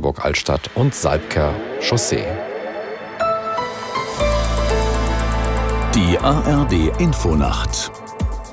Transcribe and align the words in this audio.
Magdeburg-Altstadt 0.00 0.70
und 0.76 0.94
Salbker 0.94 1.54
Chaussee. 1.80 2.24
Die 5.94 6.18
ARD 6.18 6.98
Infonacht 6.98 7.92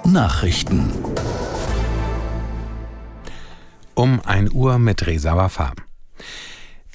Nachrichten 0.03 0.91
um 3.95 4.19
1 4.25 4.51
Uhr 4.51 4.77
mit 4.77 5.07
Resa 5.07 5.37
Wafa. 5.37 5.71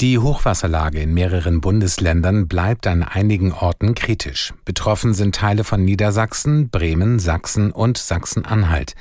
Die 0.01 0.19
Hochwasserlage 0.19 1.01
in 1.01 1.15
mehreren 1.15 1.61
Bundesländern 1.61 2.47
bleibt 2.47 2.87
an 2.87 3.03
einigen 3.03 3.53
Orten 3.53 3.95
kritisch. 3.95 4.53
Betroffen 4.67 5.15
sind 5.15 5.35
Teile 5.35 5.65
von 5.65 5.83
Niedersachsen, 5.85 6.69
Bremen, 6.69 7.19
Sachsen 7.19 7.73
und 7.73 7.97
Sachsen-Anhalt. 7.97 8.95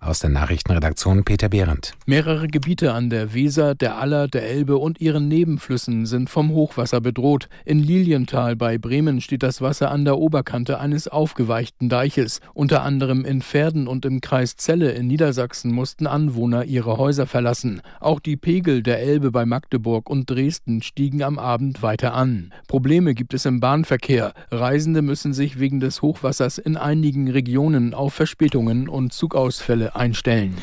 Aus 0.00 0.20
der 0.20 0.30
Nachrichtenredaktion 0.30 1.24
Peter 1.24 1.48
Behrendt. 1.48 1.92
Mehrere 2.06 2.46
Gebiete 2.46 2.92
an 2.92 3.10
der 3.10 3.34
Weser, 3.34 3.74
der 3.74 3.98
Aller, 3.98 4.28
der 4.28 4.48
Elbe 4.48 4.76
und 4.76 5.00
ihren 5.00 5.26
Nebenflüssen 5.26 6.06
sind 6.06 6.30
vom 6.30 6.50
Hochwasser 6.50 7.00
bedroht. 7.00 7.48
In 7.64 7.80
Lilienthal 7.80 8.54
bei 8.54 8.78
Bremen 8.78 9.20
steht 9.20 9.42
das 9.42 9.60
Wasser 9.60 9.90
an 9.90 10.04
der 10.04 10.16
Oberkante 10.16 10.78
eines 10.78 11.08
aufgeweichten 11.08 11.88
Deiches. 11.88 12.40
Unter 12.54 12.82
anderem 12.82 13.24
in 13.24 13.42
Pferden 13.42 13.88
und 13.88 14.06
im 14.06 14.20
Kreis 14.20 14.56
Celle 14.56 14.92
in 14.92 15.08
Niedersachsen 15.08 15.72
mussten 15.72 16.06
Anwohner 16.06 16.64
ihre 16.64 16.96
Häuser 16.96 17.26
verlassen. 17.26 17.82
Auch 17.98 18.20
die 18.20 18.36
Pegel 18.36 18.84
der 18.84 19.00
Elbe 19.00 19.32
bei 19.32 19.46
Magdeburg 19.46 20.08
und 20.08 20.30
Dresden 20.30 20.80
stiegen 20.80 21.24
am 21.24 21.40
Abend 21.40 21.82
weiter 21.82 22.14
an. 22.14 22.52
Probleme 22.68 23.14
gibt 23.14 23.34
es 23.34 23.46
im 23.46 23.58
Bahnverkehr. 23.58 24.32
Reisende 24.52 25.02
müssen 25.02 25.32
sich 25.32 25.58
wegen 25.58 25.80
des 25.80 26.02
Hochwassers 26.02 26.58
in 26.58 26.76
einigen 26.76 27.28
Regionen 27.28 27.94
auf 27.94 28.14
Verspätungen 28.14 28.88
und 28.88 29.12
Zugausfälle 29.12 29.87
einstellen. 29.94 30.56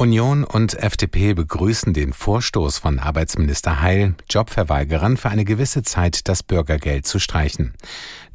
Union 0.00 0.44
und 0.44 0.82
FDP 0.82 1.34
begrüßen 1.34 1.92
den 1.92 2.14
Vorstoß 2.14 2.78
von 2.78 2.98
Arbeitsminister 2.98 3.82
Heil, 3.82 4.14
Jobverweigerern 4.30 5.18
für 5.18 5.28
eine 5.28 5.44
gewisse 5.44 5.82
Zeit 5.82 6.26
das 6.26 6.42
Bürgergeld 6.42 7.06
zu 7.06 7.18
streichen. 7.18 7.74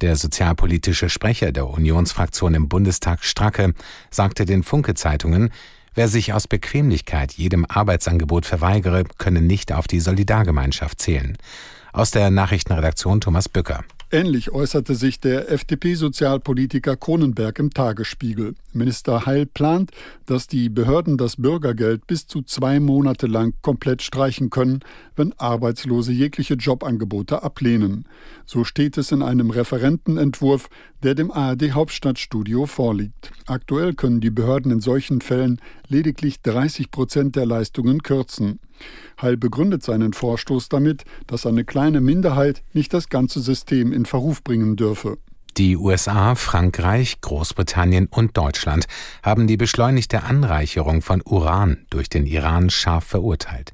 Der 0.02 0.16
sozialpolitische 0.16 1.10
Sprecher 1.10 1.52
der 1.52 1.68
Unionsfraktion 1.68 2.54
im 2.54 2.70
Bundestag 2.70 3.24
Stracke 3.24 3.74
sagte 4.12 4.46
den 4.46 4.62
Funke-Zeitungen, 4.62 5.50
wer 5.96 6.08
sich 6.08 6.34
aus 6.34 6.48
Bequemlichkeit 6.48 7.34
jedem 7.34 7.66
Arbeitsangebot 7.68 8.46
verweigere, 8.46 9.04
könne 9.18 9.42
nicht 9.42 9.72
auf 9.74 9.88
die 9.88 10.02
Solidargemeinschaft 10.02 11.02
zählen. 11.02 11.36
Aus 11.94 12.12
der 12.12 12.30
Nachrichtenredaktion 12.30 13.22
Thomas 13.22 13.50
Bücker. 13.50 13.84
Ähnlich 14.16 14.52
äußerte 14.52 14.96
sich 14.96 15.20
der 15.20 15.52
FDP-Sozialpolitiker 15.52 16.96
Kronenberg 16.96 17.60
im 17.60 17.72
Tagesspiegel. 17.72 18.56
Minister 18.72 19.26
Heil 19.26 19.46
plant, 19.46 19.92
dass 20.26 20.48
die 20.48 20.70
Behörden 20.70 21.18
das 21.18 21.36
Bürgergeld 21.36 22.08
bis 22.08 22.26
zu 22.26 22.42
zwei 22.42 22.80
Monate 22.80 23.28
lang 23.28 23.54
komplett 23.62 24.02
streichen 24.02 24.50
können, 24.52 24.80
wenn 25.18 25.34
Arbeitslose 25.34 26.14
jegliche 26.14 26.54
Jobangebote 26.54 27.44
ablehnen. 27.44 28.06
So 28.46 28.64
steht 28.64 28.98
es 28.98 29.12
in 29.12 29.22
einem 29.22 29.50
Referentenentwurf, 29.50 30.70
der 31.04 31.14
dem 31.14 31.30
ARD 31.30 31.74
Hauptstadtstudio 31.74 32.68
vorliegt. 32.68 33.34
Aktuell 33.48 33.96
können 33.96 34.22
die 34.22 34.30
Behörden 34.30 34.72
in 34.72 34.80
solchen 34.80 35.20
Fällen 35.20 35.60
lediglich 35.90 36.42
30 36.42 36.90
Prozent 36.90 37.36
der 37.36 37.46
Leistungen 37.46 38.02
kürzen. 38.02 38.62
Heil 39.22 39.38
begründet 39.38 39.84
seinen 39.84 40.14
Vorstoß 40.14 40.70
damit, 40.70 41.04
dass 41.28 41.46
eine 41.46 41.64
kleine 41.64 42.02
Minderheit 42.02 42.64
nicht 42.74 42.94
das 42.94 43.10
ganze 43.10 43.40
System 43.40 43.94
in 43.94 44.06
Verruf 44.06 44.44
bringen 44.44 44.76
dürfe. 44.76 45.18
Die 45.58 45.78
USA, 45.78 46.36
Frankreich, 46.36 47.22
Großbritannien 47.22 48.08
und 48.08 48.36
Deutschland 48.36 48.88
haben 49.24 49.48
die 49.48 49.56
beschleunigte 49.56 50.24
Anreicherung 50.24 51.02
von 51.02 51.22
Uran 51.24 51.86
durch 51.90 52.10
den 52.10 52.26
Iran 52.26 52.70
scharf 52.70 53.06
verurteilt. 53.06 53.72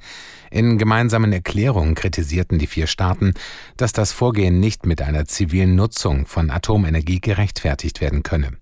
In 0.52 0.78
gemeinsamen 0.78 1.34
Erklärungen 1.34 1.96
kritisierten 1.96 2.60
die 2.60 2.68
vier 2.68 2.86
Staaten, 2.86 3.34
dass 3.78 3.94
das 3.94 4.12
Vorgehen 4.12 4.60
nicht 4.60 4.86
mit 4.86 5.02
einer 5.02 5.26
zivilen 5.26 5.76
Nutzung 5.76 6.28
von 6.28 6.52
Atomenergie 6.52 7.20
gerechtfertigt 7.20 8.00
werden 8.00 8.22
könne. 8.22 8.61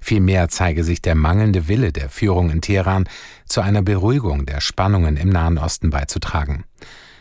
Vielmehr 0.00 0.48
zeige 0.48 0.84
sich 0.84 1.02
der 1.02 1.14
mangelnde 1.14 1.68
Wille 1.68 1.92
der 1.92 2.08
Führung 2.08 2.50
in 2.50 2.60
Teheran, 2.60 3.08
zu 3.46 3.60
einer 3.60 3.82
Beruhigung 3.82 4.46
der 4.46 4.60
Spannungen 4.60 5.16
im 5.16 5.28
Nahen 5.28 5.58
Osten 5.58 5.90
beizutragen. 5.90 6.64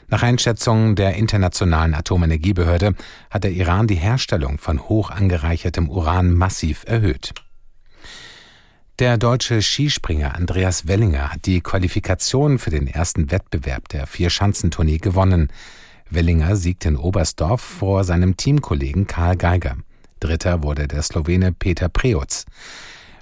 Nach 0.08 0.22
Einschätzungen 0.22 0.96
der 0.96 1.16
Internationalen 1.16 1.94
Atomenergiebehörde 1.94 2.94
hat 3.30 3.44
der 3.44 3.52
Iran 3.52 3.88
die 3.88 3.96
Herstellung 3.96 4.58
von 4.58 4.88
hoch 4.88 5.10
angereichertem 5.10 5.90
Uran 5.90 6.34
massiv 6.34 6.84
erhöht. 6.86 7.34
Der 9.00 9.18
deutsche 9.18 9.62
Skispringer 9.64 10.36
Andreas 10.36 10.88
Wellinger 10.88 11.34
hat 11.34 11.48
die 11.48 11.62
Qualifikation 11.62 12.60
für 12.60 12.70
den 12.70 12.86
ersten 12.86 13.32
Wettbewerb 13.32 13.90
der 13.90 14.06
Vierschanzentournee 14.06 15.00
gewonnen. 15.00 15.52
Wellinger 16.12 16.56
siegte 16.56 16.90
in 16.90 16.98
Oberstdorf 16.98 17.62
vor 17.62 18.04
seinem 18.04 18.38
Teamkollegen 18.38 19.08
Karl 19.08 19.36
Geiger. 19.36 19.78
Dritter 20.24 20.64
wurde 20.64 20.88
der 20.88 21.02
Slowene 21.02 21.52
Peter 21.52 21.90
Preutz. 21.90 22.46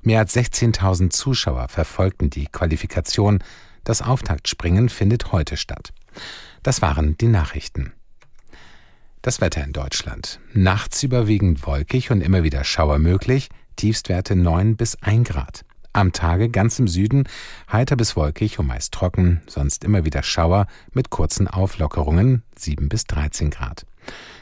Mehr 0.04 0.20
als 0.20 0.36
16.000 0.36 1.10
Zuschauer 1.10 1.68
verfolgten 1.68 2.30
die 2.30 2.46
Qualifikation. 2.46 3.44
Das 3.84 4.04
Auftaktspringen 4.04 4.88
findet 4.88 5.32
heute 5.32 5.58
statt. 5.58 5.94
Das 6.62 6.84
waren 6.84 7.18
die 7.18 7.28
Nachrichten. 7.28 7.94
Das 9.24 9.42
Wetter 9.42 9.64
in 9.64 9.74
Deutschland. 9.74 10.40
Nachts 10.54 11.02
überwiegend 11.02 11.66
wolkig 11.66 12.12
und 12.12 12.22
immer 12.22 12.44
wieder 12.44 12.64
Schauer 12.64 13.00
möglich, 13.00 13.50
Tiefstwerte 13.78 14.36
9 14.36 14.76
bis 14.76 14.96
1 15.02 15.28
Grad. 15.28 15.66
Am 15.94 16.14
Tage 16.14 16.50
ganz 16.50 16.78
im 16.78 16.88
Süden 16.88 17.28
heiter 17.72 17.96
bis 17.96 18.16
wolkig 18.16 18.60
und 18.60 18.68
meist 18.68 18.94
trocken, 18.94 19.42
sonst 19.48 19.84
immer 19.84 20.06
wieder 20.06 20.22
Schauer 20.22 20.68
mit 20.94 21.10
kurzen 21.10 21.48
Auflockerungen 21.48 22.44
7 22.58 22.90
bis 22.90 23.06
13 23.06 23.50
Grad. 23.50 23.86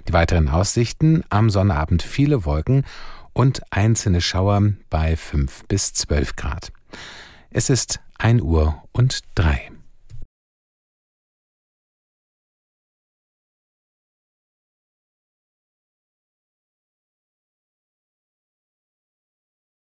Die 0.07 0.13
weiteren 0.13 0.49
Aussichten 0.49 1.23
am 1.29 1.49
Sonnabend 1.49 2.01
viele 2.03 2.45
Wolken 2.45 2.85
und 3.33 3.61
einzelne 3.71 4.21
Schauer 4.21 4.61
bei 4.89 5.15
5 5.15 5.65
bis 5.67 5.93
12 5.93 6.35
Grad. 6.35 6.71
Es 7.51 7.69
ist 7.69 7.99
1 8.17 8.41
Uhr 8.41 8.81
und 8.91 9.21
3. 9.35 9.71